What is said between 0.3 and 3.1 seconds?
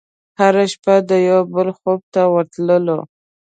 هره شپه د یوه بل خوب ته ورتللو